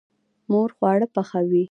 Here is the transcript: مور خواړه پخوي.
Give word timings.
مور 0.49 0.69
خواړه 0.77 1.07
پخوي. 1.15 1.63